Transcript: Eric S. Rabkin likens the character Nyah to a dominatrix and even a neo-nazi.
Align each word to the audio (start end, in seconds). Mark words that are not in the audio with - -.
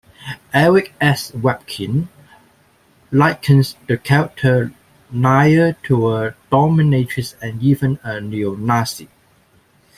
Eric 0.55 0.95
S. 0.99 1.29
Rabkin 1.29 2.07
likens 3.11 3.75
the 3.87 3.99
character 3.99 4.73
Nyah 5.13 5.75
to 5.83 6.11
a 6.13 6.33
dominatrix 6.51 7.35
and 7.39 7.61
even 7.61 7.99
a 8.01 8.19
neo-nazi. 8.19 9.09